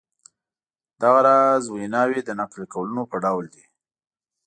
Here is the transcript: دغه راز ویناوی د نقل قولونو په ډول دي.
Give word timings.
دغه 1.01 1.19
راز 1.27 1.63
ویناوی 1.67 2.19
د 2.23 2.29
نقل 2.39 2.61
قولونو 2.73 3.03
په 3.11 3.17
ډول 3.23 3.45
دي. 3.53 3.63